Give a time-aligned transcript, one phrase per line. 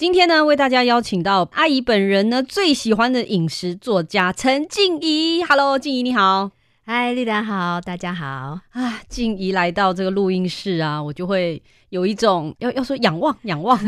[0.00, 5.44] 今天呢，为大家邀请到阿姨本人呢最喜欢的饮食作家陈静怡。
[5.44, 6.52] Hello，静怡你好，
[6.86, 8.60] 嗨，丽兰好，大家好。
[8.70, 13.78] 啊，静怡来到这个录音室啊，我就会有一种要要说仰望仰望。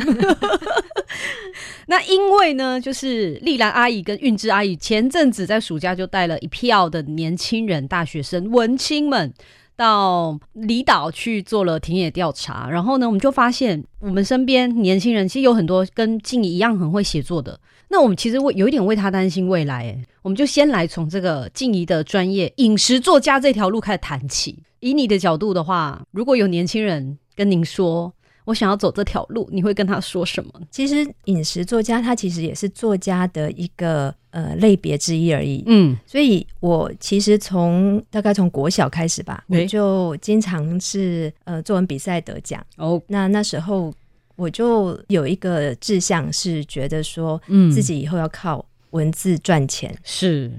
[1.88, 9.33] 那因为呢，就是丽兰阿姨跟韵芝阿姨前阵子在暑假就带了一票的年轻人、大学生、文青们。
[9.82, 17.58] 到离岛去做了田野调查，然后呢，我们就发现我们身边年轻人其实有很多跟静怡一样很会写作的。
[17.88, 24.62] 那我们其实为有一点为他担心未来，我们就先来从这个静怡的专业饮食作家这条路开始谈起。
[24.78, 28.12] 以你的角度的话，如果有年轻人跟您说，
[28.44, 30.52] 我想要走这条路，你会跟他说什么？
[30.70, 35.62] 其实饮食作家他其实也是作家的一个呃类别之一而已。
[35.66, 42.64] 嗯，所以我其实从大概从国小开始吧，我就经常是呃作文比赛得奖。
[42.76, 43.92] 哦，那那时候
[44.36, 49.96] 我就有一个志向是觉得说，嗯，自己以后要靠文字赚钱。
[50.02, 50.50] 是。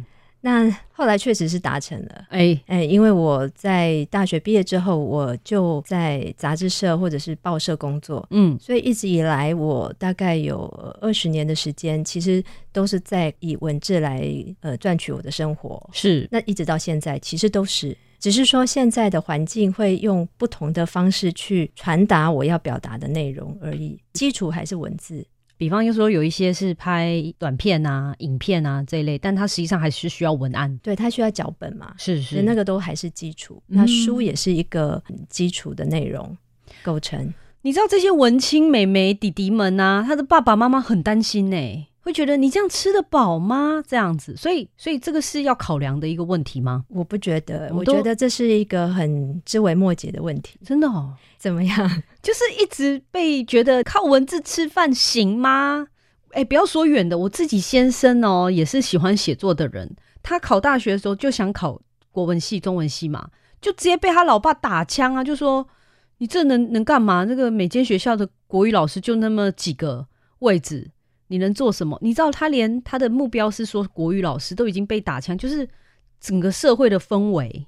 [0.46, 2.62] 那后来确实是达成了，哎。
[2.68, 10.68] 哎，因为我在大学毕业之后，我就在杂志社或者是报社工作，嗯，所以一直以来我大概有
[11.00, 14.28] 二十年的时间，其实都是在以文字来
[14.60, 16.28] 呃赚取我的生活，是。
[16.30, 25.26] 那一直到现在，其实都是，只是说现在的环境会用不同的方式去传达我要表达的内容而已，基础还是文字。
[25.64, 33.64] 比方就说有一些是拍短片啊、影片啊这一类，但它实际上还是需要文案，对，它需要脚本嘛，是是，那个都还是基础。
[33.68, 36.38] 那书也是一个基础的内容
[36.84, 37.34] 构成。
[37.62, 41.88] 你知道这些文青美眉弟弟们啊，他的爸爸妈妈很担心呢。
[42.04, 43.82] 会觉得你这样吃得饱吗？
[43.88, 46.84] 这样子，所以，所以这个是要考量的一个问题吗？
[46.90, 50.60] 我不觉得，我觉得这是一个很枝微末节的问题。
[50.66, 51.14] 真的哦？
[51.38, 51.90] 怎么样？
[52.22, 55.88] 就是一直被觉得靠文字吃饭行吗？
[56.32, 59.96] 哎，不要说远的，我自己先生哦，也是喜欢写作的人。
[60.22, 61.80] 他考大学的时候就想考
[62.12, 63.30] 国文系、中文系嘛，
[63.62, 65.66] 就直接被他老爸打枪啊，就说
[66.18, 67.24] 你这能能干嘛？
[67.24, 70.08] 那个每间学校的国语老师就那么几个
[70.40, 70.92] 位置。
[71.34, 71.98] 你能做什么？
[72.00, 75.68] 你知道他连他的目标是说国语老师都已经被打枪，就是
[76.22, 77.66] 整个社会的氛围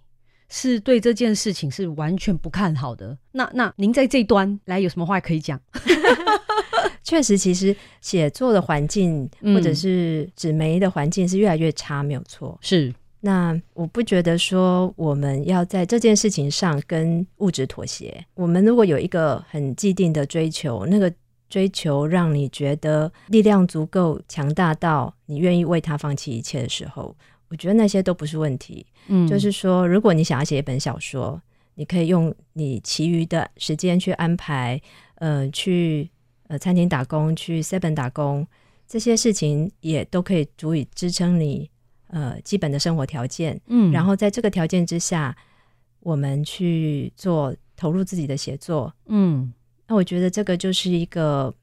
[0.49, 3.17] 是对这件事情是完全不看好的。
[3.31, 5.59] 那那您在这端来有什么话可以讲？
[7.01, 12.55] 确实，其实写作的环境或者是纸媒的环境是越来越差，没有错。
[12.61, 18.23] 是那我不觉得说我们要在这件事情上跟物质妥协。
[18.35, 21.11] 我们如果有一个很既定的追求，那个。
[21.55, 27.15] 追求让你觉得力量足够强大到你愿意为他放弃一切的时候，
[27.47, 28.85] 我觉得那些都不是问题。
[29.07, 31.41] 嗯，就是说，如果你想要写一本小说，
[31.75, 34.81] 你可以用你其余的时间去安排，
[35.15, 36.11] 呃，去
[36.49, 38.45] 呃餐厅打工，去 seven 打工，
[38.85, 41.71] 这些事情也都可以足以支撑你
[42.07, 43.57] 呃基本的生活条件。
[43.67, 45.33] 嗯，然后在这个条件之下，
[46.01, 48.93] 我们去做投入自己的写作。
[49.05, 49.53] 嗯。
[49.87, 51.53] 那我觉得这个就是一个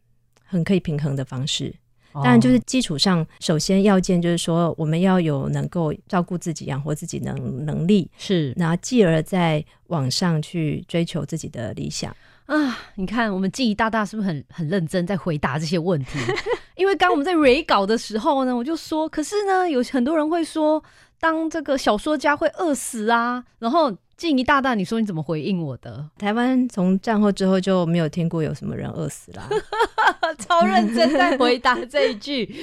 [0.44, 1.74] 很可以平衡的方式，
[2.14, 12.14] 当然就是基础上，首先要件就是说我们要有能够照顾自己、养活自己能能力，是，然后继而在网上去追求自己的理想
[12.46, 12.78] 啊。
[12.94, 16.18] 你看，我们记忆大大是不是很很认真在回答这些问题？
[16.76, 20.82] 因为刚我们在 re 稿的时候呢，我就说，可是呢，有很多人会说，
[21.18, 23.96] 当这个小说家会饿死啊，然后。
[24.22, 26.08] 静怡大大，你说你怎么回应我的？
[26.16, 29.48] 台湾从战后之后就没有听过有什么人饿死啦，
[30.38, 32.54] 超认真在回答这一句。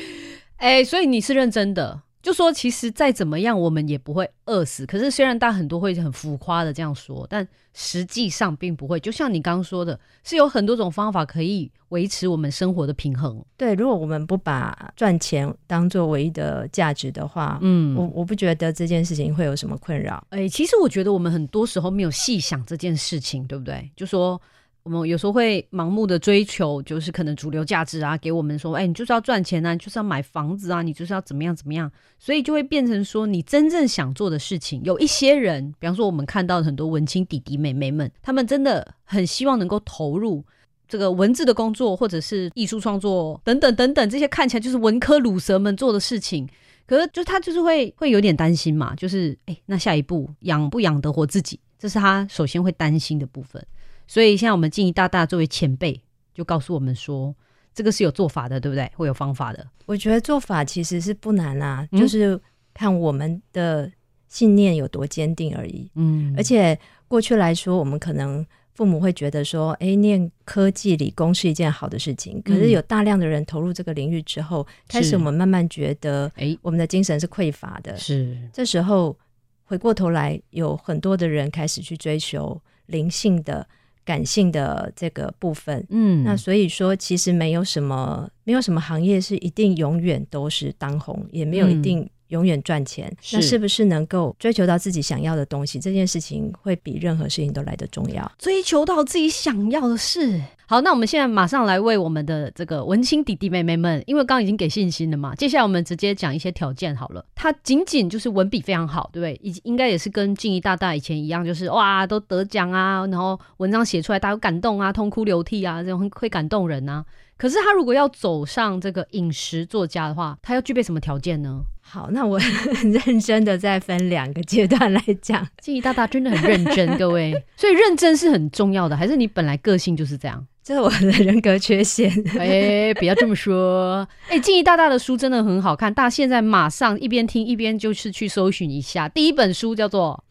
[0.56, 2.02] 哎，所以你是认真的。
[2.22, 4.86] 就说其实再怎么样，我们也不会饿死。
[4.86, 9.00] 可是虽然大家很多会很浮夸的这样说，但实际上并不会。
[9.00, 13.42] 就像你刚刚说的，是有很多种方法可以维持我们生活的平衡。
[13.56, 20.22] 对，如果我们不把赚钱当做唯一的价值的话，嗯，我我不觉得这件事情会有什么困扰。
[20.32, 23.90] 哎，其实我觉得我们很多时候没有细想这件事情，对不对？
[23.96, 24.40] 就说。
[24.84, 40.44] 我们有时候会盲目的追求，就是可能主流价值啊，给我们说，哎，你就是要赚钱啊，你就是要买房子啊，你就是要怎么样怎么样，所以就会变成说，你真正想做的事情，有一些人，比方说我们看到很多文青弟弟妹妹们，他们真的很希望能够投入
[40.88, 46.48] 这个文字的工作，或者是艺术创作等等等等，这些看起来就是文科鲁蛇们做的事情。
[46.88, 53.64] 可是，就他就是会会有点担心嘛，就是哎，那下一步养不养得活自己，这是他首先会担心的部分。
[54.10, 56.02] 所以，现在我们静怡大大作为前辈，
[56.34, 57.36] 就告诉我们说，
[57.74, 58.92] 这个是有做法的，对不对？
[58.96, 59.66] 会有方法的。
[59.86, 62.42] 我觉得做法其实是不难啊，就是
[62.74, 63.90] 看我们的
[64.28, 65.92] 信念有多坚定而已。
[65.94, 66.78] 嗯，而且
[67.08, 68.44] 过去来说，我们可能。
[68.76, 77.98] 父母会觉得说：“哎，念科技理工是一件好的事情。”可是有大量的人投入这个领域之后，开始我们慢慢觉得，哎，我们的精神是匮乏的。
[77.98, 79.18] 是这时候
[79.66, 83.68] 回过头来，有很多的人开始去追求灵性的、
[84.10, 85.86] 感性的这个部分。
[85.92, 92.10] 嗯，那所以说，其实没有什么，没有什么行业是一定永远都是当红，也没有一定。
[92.30, 95.80] 永远赚钱，那是不是能够追求到自己想要的东西？
[95.80, 98.32] 这件事情会比任何事情都来得重要。
[98.40, 100.42] 追求到自己想要的事。
[100.66, 107.26] 好，那我们现在马上来为我们的这个文青弟弟妹妹们，因为刚刚已经给信心了嘛，接下来我们直接讲一些条件好了。
[107.34, 109.40] 他仅仅就是文笔非常好，对不对？
[109.42, 117.04] 应应该也是跟静怡大大以前一样，就是哇都得奖啊，然后文章写出来大家感动啊，痛哭流涕啊，这种会感动人啊。
[117.36, 121.64] 可是他如果要走上这个饮食作家的话，他要具备什么条件呢？
[121.92, 122.38] 好，那我
[122.76, 125.48] 很认真的再分两个阶段来讲。
[125.60, 130.46] 静怡大大真的很认真，各位，所以认真是很重要的，还是你本来个性就是这样？
[130.64, 132.12] 这是我的人格缺陷。
[132.38, 134.08] 哎，不要这么说。
[134.28, 139.10] 哎，静怡大大的书真的很好看，大家现在马上一边听一边就是去搜寻一下。
[139.10, 140.24] 第一本书叫做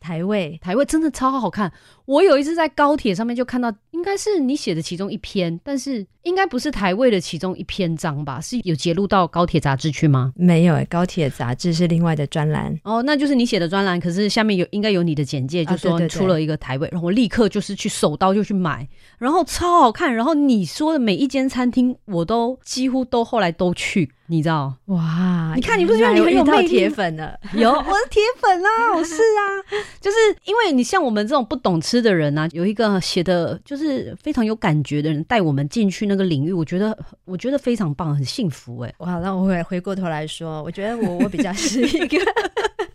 [0.04, 1.72] 《台位》，台位真的超好看。
[2.06, 8.38] 我有一次在高铁上面就看到，应该是你写的其中一篇，但是应该不是台位的其中一篇章吧？
[8.38, 10.32] 是有揭露到高铁杂志去吗？
[10.36, 12.78] 没有，高铁杂志是另外的专栏。
[12.84, 18.86] 哦，那就是你写的专栏，可是下面有应该有你的简介，就说出了一个台位，然后我立刻就是去手刀就去买，
[19.18, 20.14] 然后超好看。
[20.14, 24.74] 然后你说的每一间餐厅，我都几乎都后来都去，你知道？
[24.86, 26.68] 哇，你看你不是觉得你很有魅力？
[26.68, 29.42] 铁粉了，有我是铁粉啊，我是啊，
[30.02, 31.94] 就是因为你像我们这种不懂吃。
[31.94, 33.83] 吃的人啊，有一个写的就是
[34.20, 38.94] 非常有感觉的人带我们进去那个领域，我觉得我觉得非常棒，很幸福哎。
[38.98, 42.18] 哇，那我回回过头来说，我觉得我我比较是一个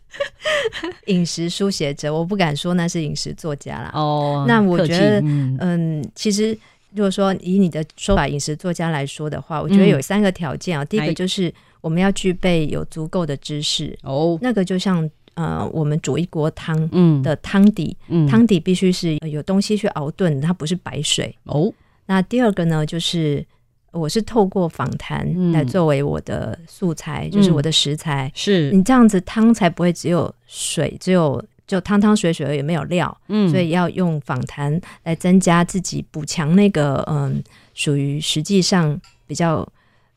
[1.08, 3.92] 饮食书写者，我不敢说那是饮食作家啦。
[3.94, 5.22] 哦，那我觉得
[5.60, 6.58] 嗯，其实
[6.94, 10.86] 如果说以你的说法饮食作家来说的话，我觉得有三个条件啊。
[10.86, 15.10] 第一个就是我们要具备有足够的知识哦，那个就像。
[15.36, 17.96] 呃，我们煮一锅汤的汤底，
[18.30, 21.72] 汤底必须是有东西去熬炖，它不是白水哦。
[22.06, 23.46] 那第二个呢，就是
[23.92, 28.32] 我是透过访谈来作为我的素材，就是我的食材。
[28.34, 33.16] 是你这样子汤才不会只有水，只有就汤汤水水而已，没有料。
[33.28, 37.44] 嗯，所以要用访谈来增加自己补强那个嗯，
[37.74, 39.68] 属于实际上比较。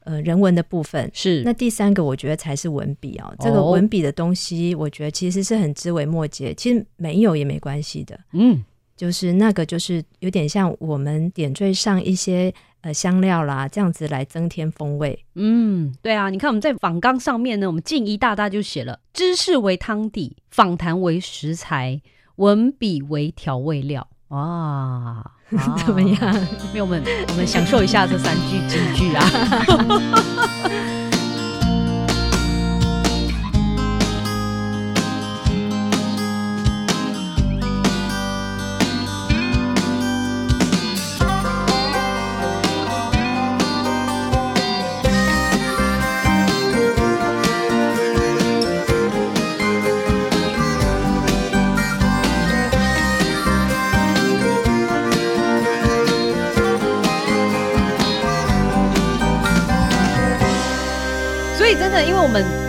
[0.04, 3.34] 呃，人文的部分是那第三个，我觉得才是文笔哦。
[3.38, 8.18] 这个文笔的东西，我觉得其实是很枝微末节，其实没有也没关系的。
[8.32, 8.64] 嗯，
[8.96, 15.24] 就是那个，就是有点像我们点缀上一些呃香料啦，这样子来增添风味。
[15.34, 22.00] 嗯，对啊，你看我们在访纲上面呢，我们静一大大就写了：知识为汤底，访谈为食材，
[22.36, 24.08] 文笔为调味料。
[24.32, 25.22] 哇！
[25.84, 26.18] 怎么样？
[26.20, 29.24] 朋友们，我们享受一下这三句金句啊！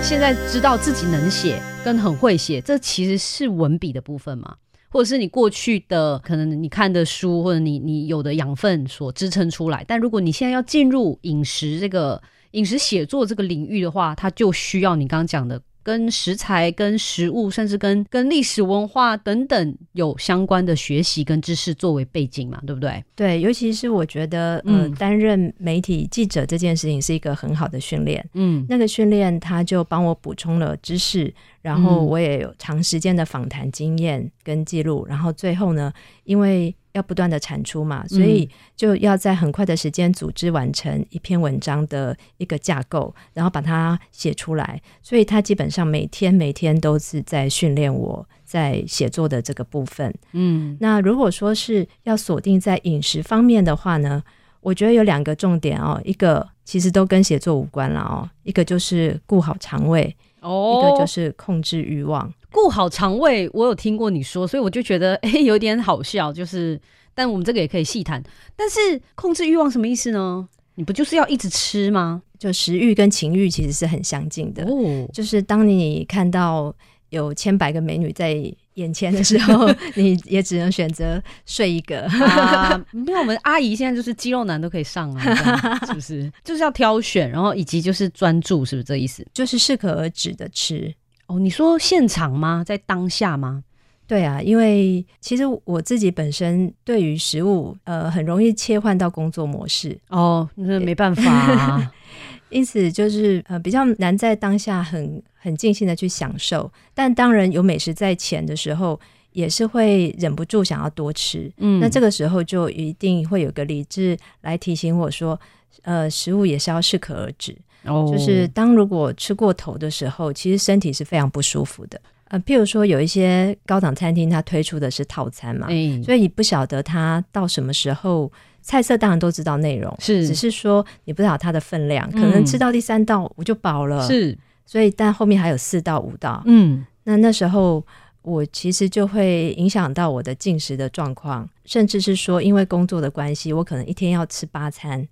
[0.04, 4.54] 现在知道自己能写跟很会写，这其实是文笔的部分嘛，
[4.90, 9.84] 或者是你过去的可能你看的书或者你你有的养分所支撑出来。
[9.88, 15.60] 但如果你现在要进入饮食这个饮食写作这个领域的话，它就需要你刚刚讲的。
[15.84, 23.04] 跟食材、跟食物，甚至跟跟历史文化等等有相关的学习跟知识作为背景嘛，对不对？
[23.16, 28.26] 对，尤其是我觉得，嗯，担任媒体记者这件事情是一个很好的训练。
[28.34, 35.92] 嗯，那个训练他就帮我补充了知识，然后我也有长时间的访谈经验跟记录，然后最后呢，
[36.24, 44.82] 因为要不断的产出嘛，所以就要在很快的时间组织完成一篇文章的一个架构，然后把它写出来。
[45.02, 50.14] 所以他基本上每天每天都是在训练我在写作的这个部分。
[50.32, 54.24] 嗯那如果说是要锁定在饮食方面的话呢，
[54.62, 62.32] 我觉得有两个重点哦，一个其实都跟写作无关了哦，一个就是顾好肠胃，哦一个就是控制欲望。
[62.54, 66.80] 顾好肠胃，我有听过你说，所以我就觉得哎、 诶有点好笑，就是，
[67.14, 68.24] 但我们这个也可以细谈。
[68.56, 68.80] 但是
[69.16, 70.48] 控制欲望什么意思呢？
[70.76, 72.22] 你不就是要一直吃吗？
[72.40, 76.74] 就食欲跟情欲其实是很相近的，哦，就是当你看到
[77.10, 78.36] 有千百个美女在
[78.74, 82.02] 眼前的时候， 你也只能选择睡一个。
[82.08, 86.30] 啊，没有，我们阿姨现在就是肌肉男都可以上啊， 是不是？
[86.44, 89.26] 就是要挑选，然后以及就是专注，是不是这意思？
[89.34, 90.94] 就是适可而止的吃。
[91.34, 92.64] 哦，你说现场吗？
[92.64, 93.64] 在当下吗？
[94.06, 101.92] 对啊，因为其实我自己本身对于食物，呃，很容易切换到工作模式，哦，那没办法、啊，
[102.50, 106.72] 因此就是呃比较难在当下很很尽兴的去享受。
[106.94, 109.00] 但当然有美食在前的时候，
[109.32, 111.52] 也是会忍不住想要多吃。
[111.58, 115.40] 嗯那这个时候就一定会有个理智来提醒我说，
[115.84, 117.58] 呃，食物也是要适可而止。
[117.86, 122.00] 哦就是当如果吃过头的时候，其实身体是非常不舒服的。
[122.30, 128.32] 呃，譬如说有一些高档餐厅，它推出的是套餐嘛，哎、所以你不晓得它到什么时候。
[128.66, 137.86] 菜色当然都知道内容，是只是说你不知道它的分量，可嗯能吃到第三道我就饱了，，是，所以但后面还有四到五道，嗯那那时候
[138.22, 145.06] 我其实就会影响到我的进食的状况，甚至是说因为工作的关系，我可能一天要吃八餐。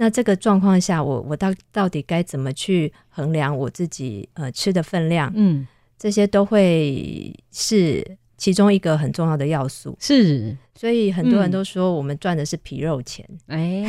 [0.00, 5.30] 那这个状况下，我我到到底该怎么去衡量我自己呃吃的分量？
[5.34, 5.66] 嗯，
[5.98, 9.96] 这些都会是其中一个很重要的要素。
[9.98, 13.84] 是，所以很多人嗯都说我们赚的是皮肉钱，哎、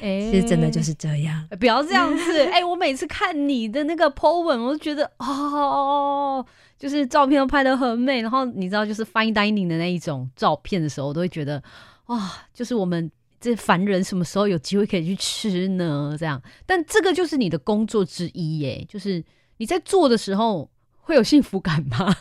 [0.30, 1.48] 实真的就是这样。
[1.58, 6.44] 不要这样子，哎、我每次看你的那个 po 文，我就觉得哦，
[6.78, 11.62] 就是照片都拍的很美，然后你知道，就是 fine dining 的那一种照片的时候，我都会觉得
[12.08, 16.16] 哇，就是我们这凡人什么时候有机会可以去吃呢？
[16.18, 19.22] 这样，但这个就是你的工作之一耶，就是
[19.58, 22.14] 你在做的时候会有幸福感吗？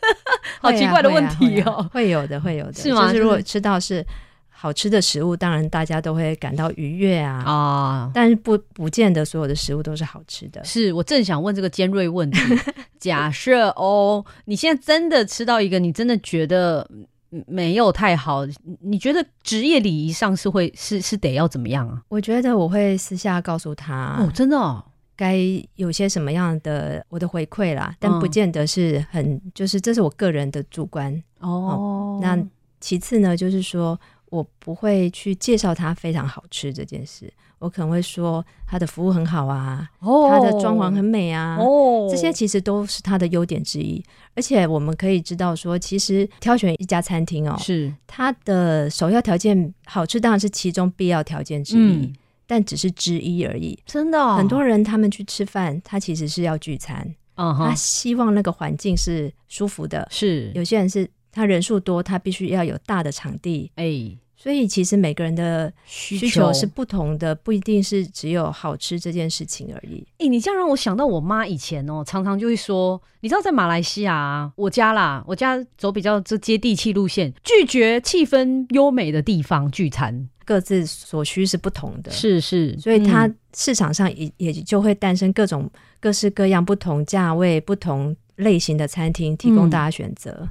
[0.60, 4.04] 好奇怪的问题哦、会啊会啊会有的，会有的，是吗就是如果吃到是
[4.48, 7.42] 好吃的食物，当然大家都会感到愉悦啊。
[7.44, 10.62] 啊，但是不不见得所有的食物都是好吃的。
[10.64, 12.38] 是我正想问这个尖锐问题。
[13.00, 17.06] 假设哦，你现在真的吃到一个你真的觉得嗯
[17.46, 22.02] 没有太好，你你觉得职业礼仪上是会是是得要怎么样啊？
[22.08, 24.84] 我觉得我会私下告诉他哦，真的哦，
[25.16, 25.38] 该
[25.76, 31.22] 有些什么样的我的回馈啦，但嗯不见得是很，就是这是我个人的主观。
[31.38, 32.38] 哦，那
[32.80, 33.98] 其次呢，就是说
[34.30, 44.02] 我不会去介绍它非常好吃这件事，我可能会说它的服务很好啊，哦它的装潢很美啊，哦，这些其实都是它的优点之一。
[44.34, 52.12] 而且我们可以知道说，其实挑选一家餐厅哦，是它的首要条件好吃当然是其中必要条件之一，嗯，
[52.46, 53.78] 但只是之一而已。
[53.84, 60.06] 真的哦、很多人他们去吃饭，他其实是要聚餐，嗯他希望那个环境是舒服的。
[60.10, 70.02] 是有些人是他人数多，他必须要有大的场地，哎所以其实每个人的需需求是不同的，不一定是只有好吃这件事情而已。
[70.16, 85.70] 哎、你这样让我想到我妈以前哦，常常就会说，你知道在马来西亚、啊，我家啦，我家走比较这接地气路线，拒绝气氛优美的地方聚餐，各自所需是不同的，是是，所以它嗯市场上也也就会诞生各种
[86.00, 90.48] 各式各样、不同价位、不同类型的餐厅，提供嗯大家选择。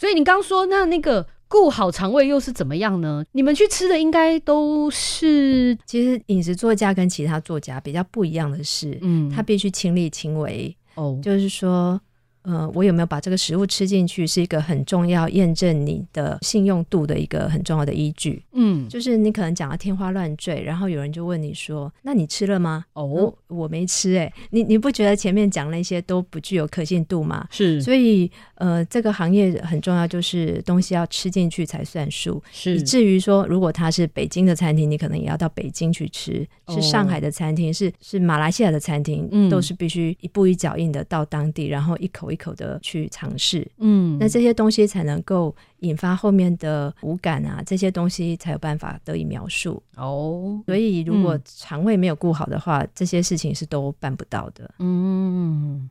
[0.00, 3.22] 所以你刚说那那个顾好肠胃又是怎么样呢？
[3.32, 12.00] 你们去吃的应该都是其实饮食作家跟其他作家比较不一样的是，嗯他必须亲力亲为，哦就是说。
[12.42, 18.42] 呃，我有没有把这个食物吃进去，是一个很重要验证你的信用度的一个很重要的依据。
[18.52, 27.46] 嗯就是你可能讲的天花乱坠，然后有人就问你说：“那你吃了吗？”哦我我没吃、欸，你你不觉得前面讲那些都不具有可信度吗？
[27.50, 32.42] 是所以呃，这个行业很重要，就是东西要吃进去才算数。
[32.50, 43.66] 是以至于说，如果它是北京的餐厅，你可能也要到北京去吃；哦是上海的餐厅，是是马来西亚的餐厅，嗯都是必须一步一脚印的到当地，然后一口一口的去尝试。
[43.78, 49.82] 嗯那这些东西才能够引发后面的五感啊，这些东西才有办法得以描述。
[49.96, 54.70] 哦所以，如果嗯肠胃没有顾好的话，这些事情是都办不到的。
[54.78, 55.88] 嗯。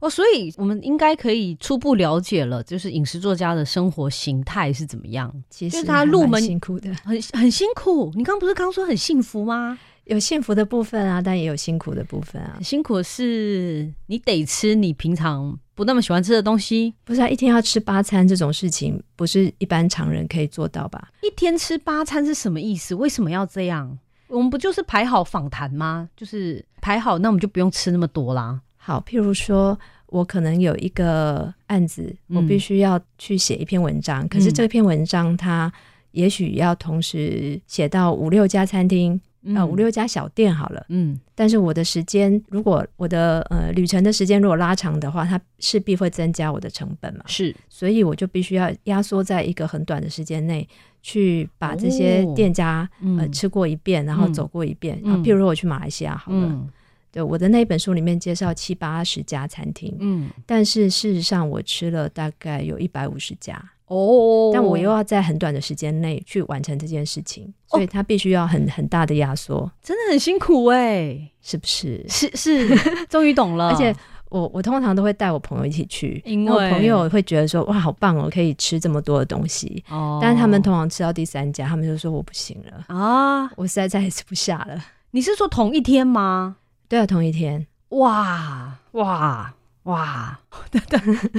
[0.00, 8.10] 哦，所以我们应该可以初步了解了，就是饮食作家的生活形态是怎么样，其实他入门辛苦的，很很辛苦。
[8.14, 9.78] 你刚不是刚说很幸福吗？
[10.10, 12.58] 有幸福的部分啊，但也有辛苦的部分啊。
[12.60, 21.12] 辛苦是你得吃你平常不那么喜欢吃的东西，不是啊，一天要吃八餐这种事情，不是一般常人可以做到吧？
[21.22, 22.92] 一天吃八餐是什么意思？
[22.96, 23.96] 为什么要这样？
[24.26, 26.08] 我们不就是排好访谈吗？
[26.16, 28.60] 就是排好，那我们就不用吃那么多啦。
[28.76, 35.72] 好，譬如说，我可能有一个案子，嗯我必须要去写一篇文章，可是嗯这篇文章它
[36.10, 40.84] 也许要同时写到五六家餐厅，呃，五六家小店好了。
[40.88, 50.68] 嗯但是我的时间，如果我的呃旅程的时间如果拉长的话，它势必会增加我的成本嘛，是所以我就必须要压缩在一个很短的时间内
[51.02, 52.86] 去把这些哦店家、
[53.32, 55.02] 吃过一遍，然后嗯走过一遍。
[55.24, 56.68] 譬如说我去马来西亚好了，嗯
[57.12, 67.76] 对我的那一本书里面介绍七八十家餐厅，嗯但是事实上我吃了大概有一百五十家，哦，但我又要在很短的时间内去完成这件事情，哦。
[67.76, 72.04] 所以它必须要很很大的压缩，真的很辛苦哎、是不是？
[72.08, 72.68] 是是，
[73.08, 73.92] 终于懂了， 而且
[74.28, 79.82] 我我通常都会带我朋友一起去，因那我为朋友会觉得说哇好棒哦，可以吃这么多的东西。
[79.90, 84.80] 哦，但是他们通常吃到第三家，他们就说我不行了，啊，我实在再也吃不下了。
[85.10, 86.58] 你是说同一天吗？
[86.88, 88.78] 对啊，同一天，哇。
[88.92, 89.52] 哇。
[89.84, 90.38] 哇，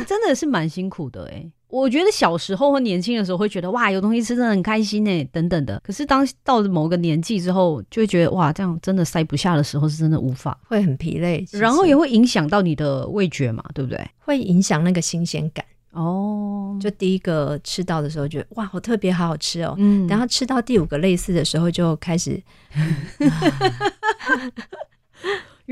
[0.08, 1.46] 真的是蛮辛苦的哎。
[1.72, 5.82] 我觉得小时候或年轻的时候会觉得哇，有东西吃真的很开心呢，等等的。
[5.84, 14.06] 可是当到了某个年纪之后，就会觉得哇，这样真的塞不下的时候是真的无法，会很疲累，然后也会影响到你的味觉嘛，对不对？
[14.20, 15.66] 会影响那个新鲜感。
[15.92, 19.76] 哦，就第一个吃到的时候，觉得哇，好特别，好好吃哦。
[19.78, 22.42] 嗯然后吃到第五个类似的时候，就开始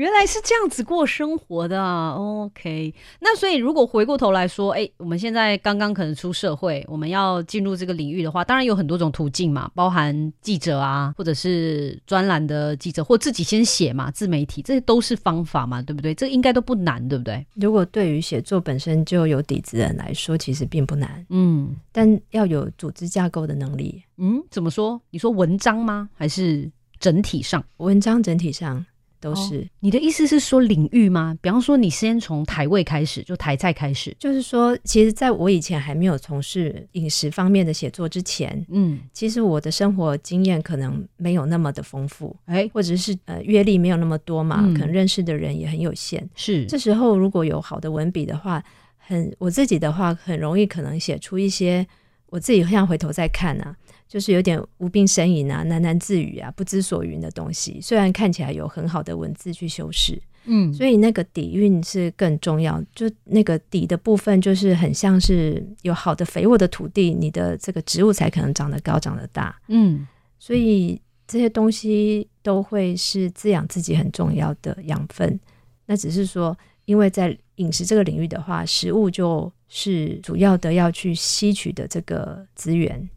[0.00, 2.94] 原来是这样子过生活的、啊、，OK。
[3.20, 16.14] 那所以如果回过头来说，哎、我们现在刚刚可能出社会，我们要进入这个领域的话，当然有很多种途径嘛，包含记者啊，或者是专栏的记者，或自己先写嘛，自媒体，这些都是方法嘛，对不对？
[16.14, 17.46] 这应该都不难，对不对？
[17.56, 24.02] 如果对于写作本身就有底子的人来说，其实并不难，嗯但要有组织架构的能力。
[24.16, 24.98] 嗯，怎么说？
[25.10, 26.08] 你说文章吗？
[26.14, 27.62] 还是整体上？
[27.76, 28.82] 文章整体上
[29.20, 31.36] 都是，你的意思是说领域吗？
[31.40, 44.74] 比方说，你先从台味开始，就台菜开始，就是说，其实在我以前还没有从事饮食方面的写作之前，嗯，其实我的生活经验可能没有那么的丰富，哎、或者是呃阅历没有那么多嘛，嗯。
[44.74, 46.26] 可能认识的人也很有限。
[46.34, 48.62] 是，这时候如果有好的文笔的话，
[48.96, 51.86] 很我自己的话很容易可能写出一些
[52.30, 53.76] 我自己现在回头再看啊，
[54.10, 57.80] 就是有点无病呻吟啊、喃喃自语啊、不知所云的东西。
[57.80, 62.82] 虽然看起来有很好的文字去修饰，嗯，所以那个底蕴是更重要。
[62.92, 69.56] 就那个底的部分，就是很像是有好的肥沃的土地，你的这个植物才可能长得高、长得大。
[69.68, 70.04] 嗯。
[70.40, 75.38] 所以这些东西都会是滋养自己很重要的养分。
[75.86, 83.08] 那只是说，因为在饮食这个领域的话，食物就是主要的要去吸取的这个资源，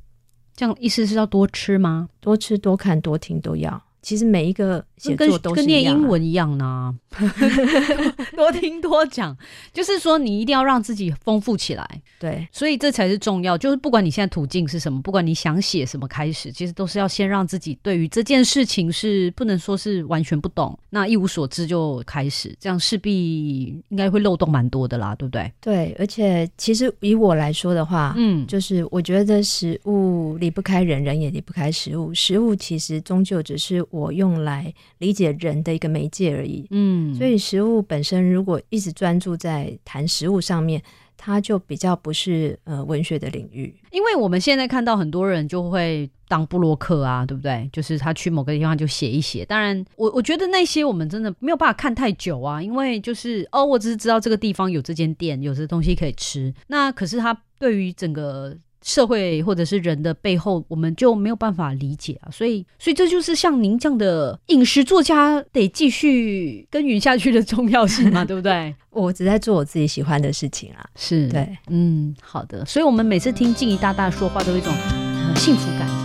[0.56, 2.10] 这样意思是要多吃吗？
[2.20, 3.84] 多吃、多看、多听都要。
[4.04, 6.94] 其实每一个写跟作都是跟念英文一样呢，
[8.36, 9.36] 多听多讲，
[9.74, 12.48] 就是说你一定要让自己丰富起来，对。
[12.52, 13.58] 所以这才是重要。
[13.58, 25.52] 就是不管你现在途径是什么，不管你想写什么开始，其实都是要先让自己对于这件事情是不能说是完全不懂，那一无所知就开始，这样势必应该会漏洞蛮多的啦，对不对？
[25.62, 32.14] 对，而且其实以我来说的话，嗯，就是我觉得食物离不开人，人也离不开食物。
[32.14, 36.66] 食物其实终究只是我用来理解人的一个媒介而已。
[36.72, 40.82] 嗯，所以食物本身如果一直专注在谈食物上面，
[41.16, 43.74] 它就比较不是呃文学的领域。
[43.92, 47.70] 因为我们现在看到很多人就会当布洛克啊，对不对？
[47.72, 49.46] 就是他去某个地方就写一写。
[49.46, 56.52] 当然，我我觉得那些我们真的没有办法看太久啊，因为就是哦，我只是知道这个地方有这间店，有这东西可以吃。
[56.66, 62.30] 那可是他对于整个社会或者是人的背后，我们就没有办法理解啊。
[62.30, 68.76] 所以，所以这就是像您这样的饮食作家得继续耕耘下去的重要性嘛， 对不对？
[68.92, 70.86] 我只在做我自己喜欢的事情啊。
[70.96, 72.64] 是，对，嗯，好的。
[72.66, 76.03] 所以我们每次听静怡大大说话，都有一种、呃、幸福感。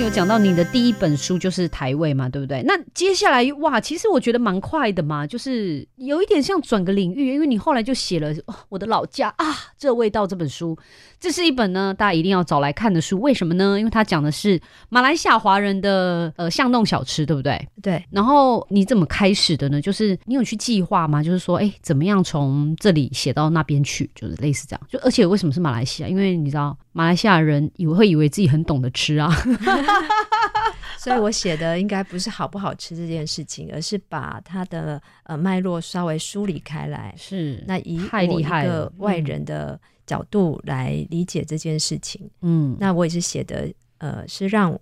[0.00, 2.62] 有讲到你的第一本书就是台位嘛，对不对？
[2.62, 9.44] 那接下来哇，其实我觉得蛮快的嘛，就是有一点像转个领域，因为你后来就写了、哦我的老家啊，
[9.76, 10.78] 这味道这本书，
[11.18, 13.78] 这是一本呢大家一定要找来看的书，为什么呢？
[13.78, 17.68] 因为它讲的是马来西亚华人的呃巷弄小吃，对不对？
[17.82, 19.80] 对，然后你怎么开始的呢？
[19.80, 21.22] 就是你有去计划吗？
[21.22, 24.08] 就是说，哎，怎么样从这里写到那边去？
[24.14, 24.80] 就是类似这样。
[24.88, 26.08] 就而且为什么是马来西亚？
[26.08, 29.30] 因为你知道马来西亚人以为会以为自己很懂得吃啊。
[30.98, 37.14] 所以我写的应该不是好不好吃这件事情，而是把它的呃脉络稍微梳理开来。
[37.16, 44.76] 是那以我一个外人的角度来理解这件事情，嗯，那我也是写的呃，是让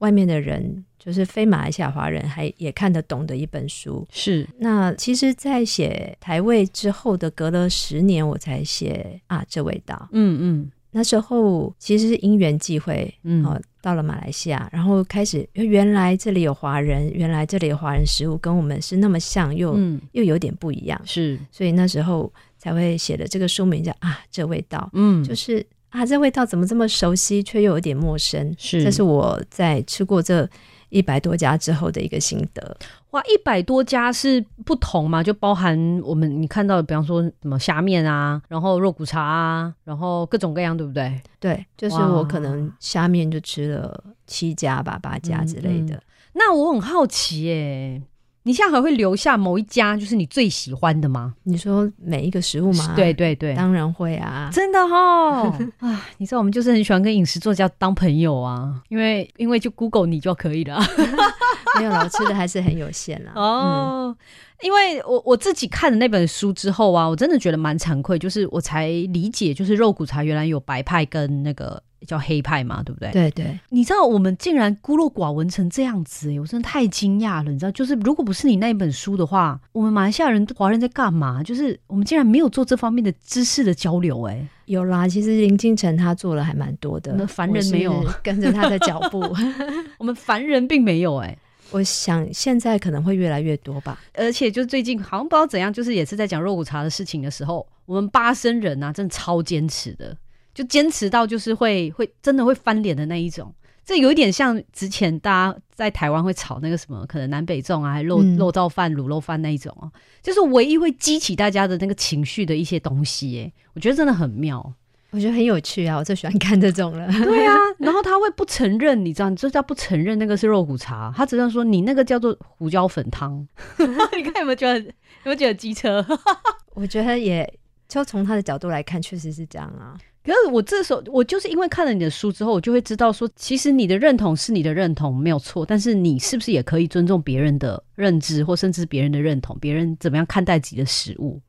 [0.00, 4.06] 外面的人，就是非马来西亚华人还也看得懂的一本书。
[4.10, 10.08] 是那其实，在写台味之后的隔了十年，我才写啊这味道。
[10.12, 13.44] 嗯嗯那时候其实是因缘际会，嗯。
[13.44, 21.36] 哦，到了马来西亚，然后开始原来这里有华人，原来这里有华人食物跟我们是那么像，又、嗯，又有点不一样，是。
[21.50, 28.54] 所以那时候才会写的这个书名叫啊这味道，嗯就是啊这味道怎么这么熟悉，却又有点陌生。
[28.56, 28.84] 是。
[28.84, 30.48] 这是我在吃过这
[30.92, 32.76] 一百多家之后的一个心得。
[33.10, 35.22] 哇，一百多家是不同嘛？
[35.22, 41.20] 就包含我们你看到的，比方说什么虾面啊，然后肉骨茶啊，然后各种各样，对不对？
[41.40, 45.94] 对，就是我可能虾面就吃了七家吧、八家之类的。
[45.96, 46.02] 嗯
[46.34, 48.02] 那我很好奇耶，
[48.44, 51.34] 你现在还会留下某一家就是你最喜欢的吗？
[51.44, 52.92] 你说每一个食物吗？
[52.96, 54.50] 对，对对，当然会啊。
[54.52, 55.42] 真的哈、
[55.78, 56.06] 啊！
[56.18, 60.80] 你知道我们就是很喜欢跟饮食作家当朋友啊，因为因为就 Google 你就可以了。
[61.78, 63.32] 没有啦，我吃的还是很有限啦。
[63.34, 64.16] 嗯， 哦，
[64.62, 73.10] 因为我我自己看了那本书之后啊，我真的觉得蛮惭愧，就是我才理解，就是肉骨茶原来有白派跟那个叫黑派嘛，对不对？
[73.10, 77.50] 对对，你知道我们竟然孤陋寡闻成这样子、欸，我真的太惊讶了。
[77.50, 81.42] 你知道，就是如果不是你那一本书的话，我们马来西亚人华人在干嘛？
[81.42, 85.06] 就是我们竟然没有做这方面的知识的交流、欸，有啦。
[85.06, 89.20] 其实林金城他做了还蛮多的那，凡人没有跟着他的脚步。
[89.98, 91.38] 我们凡人并没有、欸，
[91.70, 93.98] 我想现在可能会越来越多吧。
[94.14, 100.16] 而且就最近好像不知道怎样，就是也是在讲肉骨茶的事情的时候，我们巴生人啊，真的超坚持的，
[100.54, 103.54] 就坚持到就是会会真的会翻脸的那一种。
[103.84, 109.90] 这有一点像之前大家在台湾会炒那个什么，可能南北粽啊，还肉、嗯肉燥饭、卤肉饭那一种哦，
[110.22, 114.74] 就是唯一会激起大家的那个情绪的一些东西，耶，我觉得真的很妙。
[115.10, 117.06] 我觉得很有趣啊，我最喜欢看这种了。
[117.24, 123.46] 对啊， 然后他会不承认，你知道，你知道不承认那个是肉骨茶，他只能说你那个叫做胡椒粉汤。
[124.16, 124.84] 你看有没有觉得有
[125.24, 126.02] 没有觉得机车？
[126.72, 127.52] 我觉得也
[127.88, 129.98] 就从他的角度来看，确实是这样啊。
[130.24, 141.40] 可是我这时候，我就是因为看了你的书之后，我就会知道说，其实你的认同是你的认同没有错，但是你是不是也可以尊重别人的认知，或甚至别人的认同，别人怎么样看待自己的食物？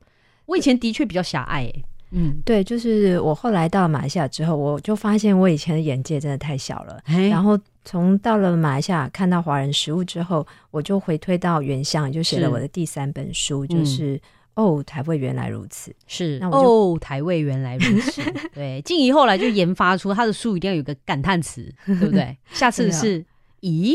[0.46, 7.00] 我以前的确比较狭隘、欸，嗯，对，就是我后来到马来西亚之后，我就发现我以前的眼界真的太小了。
[7.04, 14.20] 哎然后从到了马来西亚看到华人食物之后，我就回推到原乡，就写是了我的第三本书，就是、
[14.54, 15.94] 哦，台味原来如此。
[16.06, 18.22] 是哦，台味原来如此。
[18.54, 22.36] 对，静怡后来就研发出她的书一定要有个感叹词，对不对？
[22.52, 23.24] 下次是
[23.60, 23.94] 咦，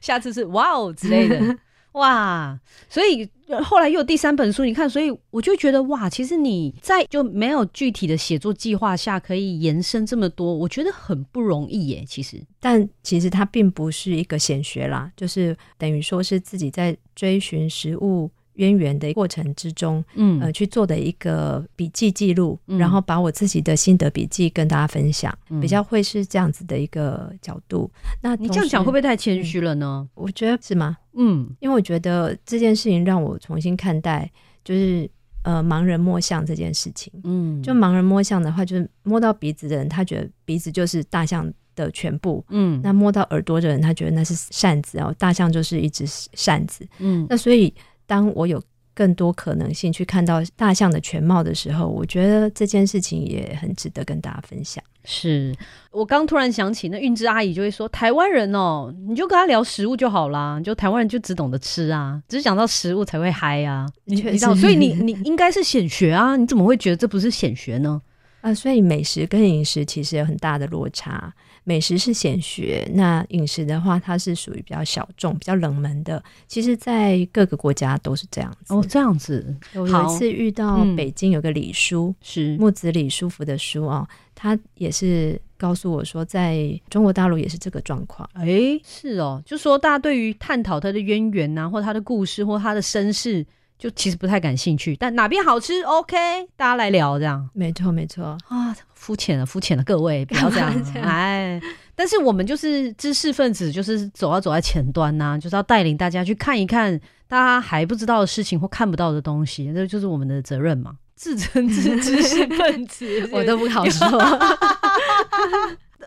[0.00, 1.56] 下次是哇哦之类的。
[1.92, 12.04] 哇，所以呃后来又有第三本书，你看，所以我就觉得哇，其实你在就没有具体的写作计划下，可以延伸这么多，我觉得很不容易耶。
[12.06, 27.90] 其实，但其实它并不是一个显学啦，就是等于说是自己在追寻食物渊源的过程之中，嗯呃，去做的一个笔记记录，嗯然后把我自己的心得笔记跟大家分享，嗯比较会是这样子的一个角度。
[28.22, 29.02] 那你这样讲会不会？
[29.02, 30.08] 太谦虚了呢？
[30.14, 30.96] 我觉得是吗？
[31.14, 34.30] 嗯，因为我觉得这件事情让我重新看待，
[34.64, 35.10] 就是
[35.42, 37.12] 呃盲人摸象这件事情。
[37.24, 46.86] 嗯就盲人摸象的话，就是摸到鼻子的人，他觉得鼻子就是大象的全部；嗯那摸到耳朵的人，他觉得那是扇子哦，大象就是一只扇子。
[47.00, 47.74] 嗯那所以，
[48.06, 48.62] 当我有
[48.94, 54.82] 更多可能性去看到大象的全貌的时候，我觉得这件事情也很值得跟大家分享。
[55.04, 55.52] 是
[55.90, 68.00] 我刚突然想起，那韵之阿姨就会说，台湾人哦，你就跟他聊食物就好啦，就台湾人就只懂得吃啊，只是讲到食物才会嗨啊，你知道，所以你你应该是显学啊，你怎么会觉得这不是显学呢？
[68.42, 71.32] 啊，所以美食跟饮食其实有很大的落差。
[71.64, 76.22] 美食是显学，那饮食的话，它是属于比较小众、比较冷门的。
[76.48, 78.74] 其实，在各个国家都是这样子。
[78.74, 88.28] 哦，这样子我有一次遇到嗯北京有个李叔，是木子李叔福的书哦，他也是告诉我说，在中国大陆也是这个状况。
[88.34, 88.46] 哎，
[88.84, 93.46] 是哦，就说大家对于探讨他的渊源呐、或他的故事，或他的身世，
[93.78, 94.96] 就其实不太感兴趣。
[94.96, 96.16] 但哪边好吃，OK，
[96.56, 98.36] 大家来聊这样没错，没错。
[98.48, 101.60] 啊，肤浅了，肤浅了，各位 不要这样，哎。
[101.94, 110.92] 但是我们就是知识分子，就是走要走在前端呐、就是要带领大家去看一看大家还不知道的事情或看不到的东西，这就是我们的责任嘛。
[111.16, 114.08] 自称是知识分子，我都不好说。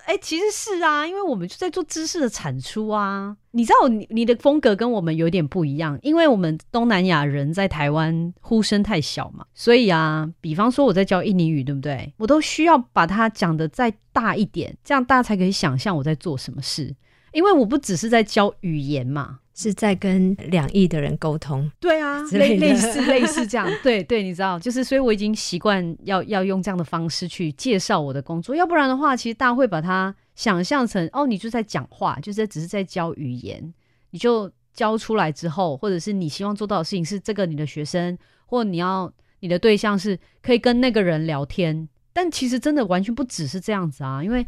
[0.05, 3.35] 哎、其实是啊，因为我们就在做知识的产出啊。
[3.51, 12.13] 你知道你你的风格跟我们有点不一样，因为我们东南亚人在台湾呼声太小嘛，所以啊，比方说我在教印尼语，对不对？
[12.17, 16.93] 我都需要把它讲的再大一点，这样大家才可以想象我在做什么事。
[17.35, 21.69] 因为我不只是在教语言嘛，是在跟两亿的人沟通。
[21.81, 33.73] 对啊，类类似类似这样， 对对，你知道，就是所以我已经习惯要要用这样的方式去介绍我的工作，要不然的话，其实大家会把它想象成哦，你就在讲话，就是只是在教语言，
[34.11, 44.45] 你就教出来之后，或者是你希望做到的事情是这个你的学生，或你要你的对象是可以跟那个人聊天，但其实真的完全不只是这样子啊，因为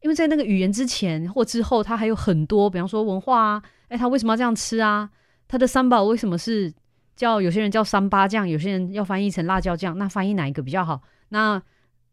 [0.00, 5.10] 因为在那个语言之前或之后，它还有很多，比方说文化啊，哎，他为什么要这样吃啊？
[5.48, 6.72] 他的三宝为什么是
[7.16, 9.96] 叫有些人叫三八酱，有些人要翻译成辣椒酱？
[9.98, 11.00] 那翻译哪一个比较好？
[11.30, 11.60] 那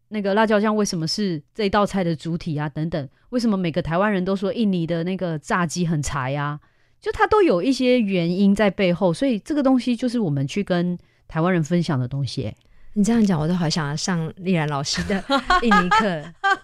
[0.08, 2.68] 那个辣椒酱为什么是这一道菜的主体啊？
[2.68, 6.58] 等等，为什么每个台湾人都说印尼的那个炸鸡很柴啊？
[7.00, 12.52] 就它都有一些原因在背后，所以这个东西就是我们去跟台湾人分享的东西、
[12.96, 15.22] 你这样讲，我都好想要上丽然老师的
[15.60, 16.06] 印尼课。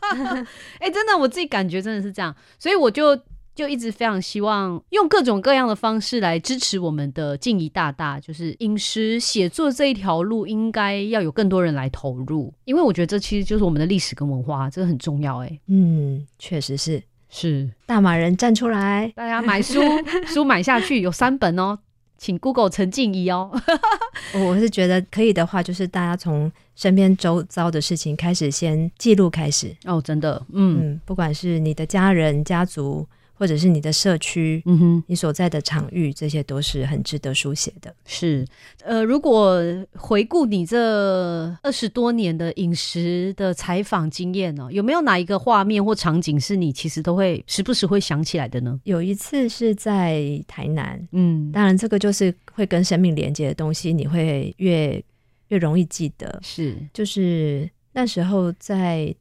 [0.80, 3.14] 哎、真的，我自己感觉真的是这样，所以我就
[3.54, 17.02] 就一直非常希望用各种各样的方式来支持我们的静怡大大，就是饮食写作这一条路，应该要有更多人来投入，因为我觉得这其实就是我们的历史跟文化，这个很重要、哎，嗯，确实是。
[17.34, 19.80] 是大马人站出来，大家买书，
[20.28, 21.78] 书买下去有三本哦，
[22.18, 23.50] 请 Google 陈静怡哦。
[24.34, 29.74] 我是觉得可以的话，就是大家从身边周遭的事情开始，先记录开始。
[29.84, 35.04] 哦，真的，嗯嗯，不管是你的家人、家族，或者是你的社区，嗯哼。
[35.06, 37.94] 你所在的场域，这些都是很值得书写的。
[38.06, 38.46] 是，
[38.84, 39.60] 呃，如果
[39.94, 40.78] 回顾你这
[41.62, 48.80] 二十多年的饮食的采访经验呢、有没有哪一个画面或场景是你其实都会时不时会想起来的呢？
[48.84, 55.02] 有一次是在台南，嗯，当然这个就是会跟生命连接的东西，你会越
[55.48, 56.38] 越容易记得。
[56.42, 59.14] 是，就是那时候在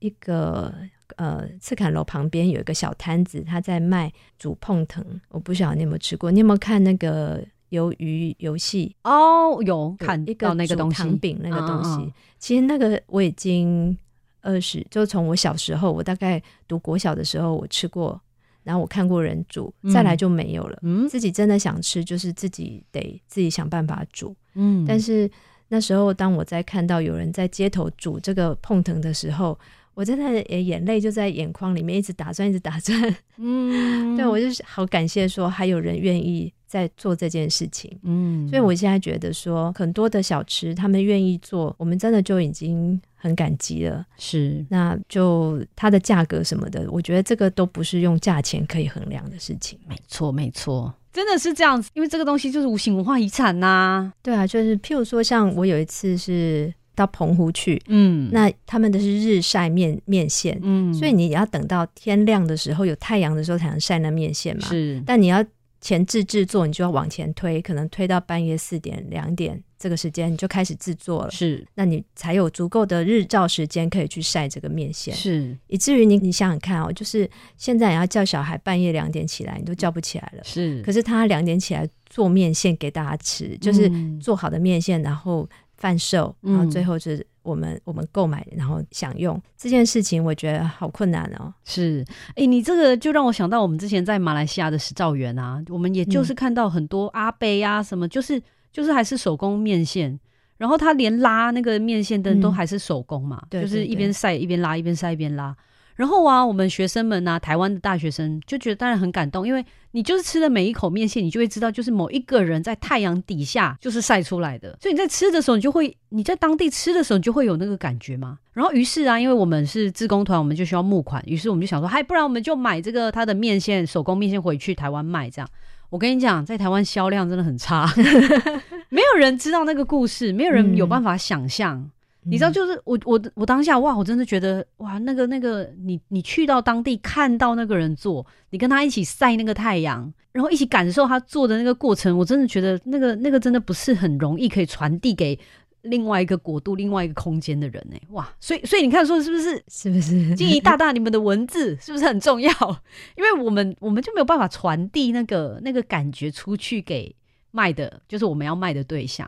[0.00, 0.74] 一个
[1.16, 8.94] 呃赤坎楼旁边有一个小摊子，他在卖煮碰藤，我不晓得你有没有吃过，你有没有看那个鱿鱼游戏？
[9.04, 13.96] 哦，有有看一个那个东西，糖饼那个东西，嗯嗯其实那个我已经
[14.42, 18.20] 二十，就从我小时候，我大概读国小的时候我吃过，
[18.62, 20.78] 然后我看过人煮，嗯再来就没有了。
[20.82, 24.34] 嗯自己真的想吃，就是自己得自己想办法煮。
[24.54, 25.30] 嗯，但是
[25.68, 29.56] 那时候，当我在看到有人在街头煮这个碰藤的时候，
[30.00, 33.14] 我真的呃眼泪就在眼眶里面一直打转，一直打转。
[33.36, 37.94] 嗯， 对我就是好感谢说还有人愿意在做这件事情。
[38.04, 44.02] 嗯，所以我现在觉得说，很多的小吃他们愿意做，我们真的就已经很感激了。
[44.16, 49.78] 是那就它的价格什么的，我觉得这个都不是用价钱可以衡量的事情。
[49.86, 64.68] 没错，没错，真的是这样子，因为这个东西就是无形文化遗产呐、对啊，就是譬如说，像我有一次是到澎湖去，嗯，那他们的是日晒面面线，嗯，所以你要等到天亮的时候，有太阳的时候才能晒那面线嘛。
[64.68, 65.02] 是。
[65.06, 65.42] 但你要
[65.80, 71.30] 前置制作，你就要往前推，可能推到半夜四点、两点这个时间，你就开始制作了。
[71.30, 71.66] 是。
[71.74, 75.56] 那你才有足够的日照时间可以去晒这个面线，是。
[75.68, 80.44] 以至于你你想想看哦，就是现在你要叫小孩半夜两点起来，你都叫不起来了。
[80.44, 84.20] 是，可是他两点起来做面线给大家吃，就是嗯。
[84.20, 85.48] 做好的面线，然后
[85.80, 86.54] 贩售，嗯。
[86.54, 89.40] 然后最后是我们我们购买，然后享用。
[89.56, 91.52] 这件事情，我觉得好困难哦。
[91.64, 92.04] 是，
[92.36, 98.40] 哎、你这个就让我想到我们之前在马来西亚的石造园啊，我们也就是看到很多阿贝啊什么，就是
[98.70, 100.16] 就是还是手工面线，
[100.58, 105.56] 然后他连拉那个面线灯都嗯还是手工嘛，就是一边晒一边拉，一边晒一边拉。
[105.96, 109.62] 然后啊，我们学生们啊，台湾的大学生就觉得当然很感动，因为
[109.92, 118.38] 你就是吃的每一口面线，你就会知道，就是某一个人在太阳底下就是晒出来的，所以你在吃的时候，你就会你在当地吃的时候，你就会有那个感觉嘛。
[118.52, 125.48] 然后于是啊，因为我们是自工团，我们就需要募款，于是我们就想说，嗨，不然我们就买这个他的面线手工面线回去台湾卖，这样。
[125.88, 127.92] 我跟你讲，在台湾销量真的很差，
[128.90, 131.90] 没有人知道那个故事，没有人有办法想象。
[132.24, 145.38] 你知道，就是我我我当下哇，我真的觉得哇，那个那个，你你去到当地看到那个人做，你跟他一起晒那个太阳，然后一起感受他做的那个过程，我真的觉得那个那个真的不是很容易可以传递给
[145.82, 147.96] 另外一个国度、另外一个空间的人呢。
[148.10, 149.62] 哇，所以所以你看，说是不是？
[149.68, 150.34] 是不是？
[150.34, 152.50] 静怡大 大，你们的文字是不是很重要？
[153.16, 157.16] 因为我们我们就没有办法传递那个那个感觉出去给
[157.50, 159.26] 卖的，就是我们要卖的对象。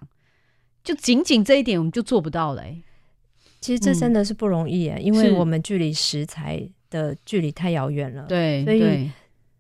[0.83, 2.83] 就仅仅这一点，我们就做不到嘞。
[3.61, 8.25] 其实这真的是不容易，因为我们距离食材的距离太遥远了。
[8.27, 9.09] 对，所以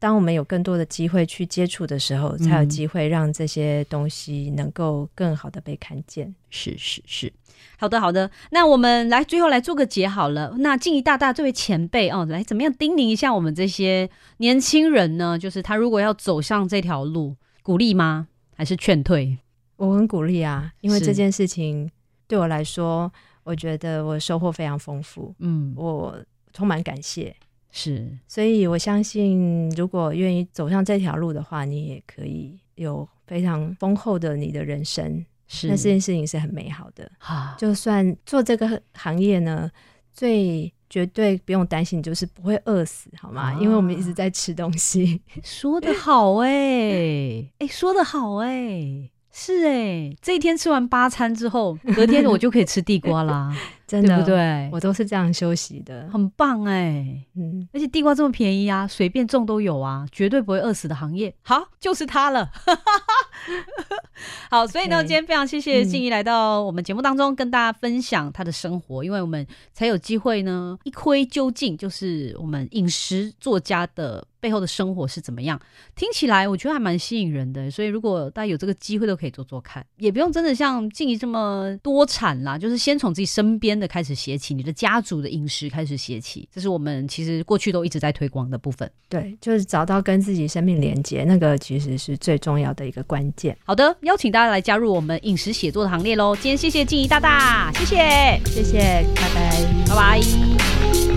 [0.01, 6.35] 当我们有更多的机会去接触的时候，才有机会让这些东西能够更好的被看见。
[6.51, 7.33] 是是是，
[7.79, 8.29] 好的好的。
[8.51, 10.57] 那我们来最后来做个结好了。
[10.59, 15.39] 那静怡大大这位前辈哦，来怎么样叮咛一下我们这些年轻人呢？
[15.39, 18.27] 就是他如果要走上这条路，鼓励吗？
[18.57, 19.39] 还是劝退？
[19.89, 21.91] 我很鼓励啊，因为这件事情
[22.29, 25.35] 对我来说，我觉得我收获非常丰富。
[25.41, 26.17] 嗯，我
[26.53, 27.35] 充满感谢。
[27.73, 35.25] 是，所以我相信，如果愿意走上这条路的话，你也可以有非常丰厚的你的人生。
[35.49, 37.11] 是，那这件事情是很美好的。
[37.59, 39.69] 就算做这个行业呢，
[40.13, 43.53] 最绝对不用担心，就是不会饿死，好吗？
[43.61, 45.21] 因为我们一直在吃东西。
[45.43, 49.11] 说的好哎， 哎，说的好哎。
[49.33, 53.51] 是哎，这一天吃完八餐之后，隔天我就可以吃地瓜啦，
[53.87, 54.69] 真的不对？
[54.71, 57.05] 我都是这样休息的，很棒哎。
[57.35, 61.35] 嗯，而且地瓜这么便宜啊，随便种都有啊，绝对不会饿死的行业。
[61.43, 62.51] 好，就是它了。
[64.51, 74.27] 好，所以呢，今天非常谢谢静怡来到我们节目当中，跟大家分享她的生活，因为我们才有机会呢一窥究竟，就是我们饮食作家的。
[74.43, 75.57] 背后的生活是怎么样？
[75.95, 88.91] 听起来我觉得还蛮吸引人的，所以如果大家有这个机会，都可以做做看，也不用真的像静怡这么多产啦，就是先从自己身边的开始写起，你的家族的饮食开始写起，这是我们其实过去都一直在推广的部分。
[89.09, 93.57] 对，就是找到跟自己生命连接，那个其实是最重要的一个关键。
[93.65, 96.35] 好的，邀请大家来加入我们饮食写作的行列喽！
[96.35, 99.51] 今天谢谢静怡大大，谢谢，谢谢，拜拜，
[99.89, 101.12] 拜拜。